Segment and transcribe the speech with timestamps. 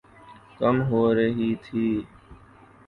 [0.59, 1.85] کم ہو رہی تھِی